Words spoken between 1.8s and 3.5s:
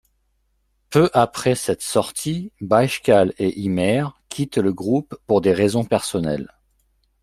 sortie, Baijkal